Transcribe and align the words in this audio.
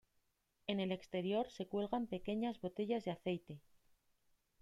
En 0.65 0.79
el 0.79 0.91
exterior 0.91 1.51
se 1.51 1.67
cuelgan 1.67 2.07
pequeñas 2.07 2.59
botellas 2.59 3.05
de 3.05 3.11
aceite. 3.11 3.61